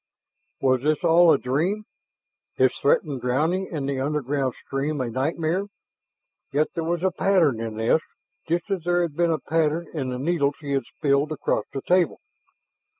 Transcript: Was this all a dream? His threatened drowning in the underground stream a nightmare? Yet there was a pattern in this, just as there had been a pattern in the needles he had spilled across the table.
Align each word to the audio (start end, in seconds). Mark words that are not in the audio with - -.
Was 0.61 0.81
this 0.81 1.03
all 1.03 1.31
a 1.31 1.37
dream? 1.37 1.83
His 2.55 2.73
threatened 2.75 3.21
drowning 3.21 3.67
in 3.71 3.85
the 3.85 3.99
underground 3.99 4.55
stream 4.55 4.99
a 4.99 5.07
nightmare? 5.11 5.67
Yet 6.51 6.69
there 6.73 6.83
was 6.83 7.03
a 7.03 7.11
pattern 7.11 7.59
in 7.61 7.75
this, 7.77 8.01
just 8.49 8.71
as 8.71 8.83
there 8.83 9.03
had 9.03 9.15
been 9.15 9.29
a 9.29 9.37
pattern 9.37 9.89
in 9.93 10.09
the 10.09 10.17
needles 10.17 10.55
he 10.59 10.71
had 10.71 10.85
spilled 10.85 11.31
across 11.31 11.65
the 11.71 11.83
table. 11.83 12.19